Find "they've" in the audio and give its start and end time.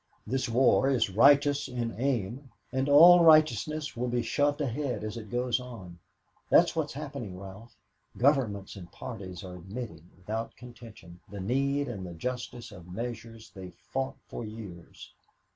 13.53-13.77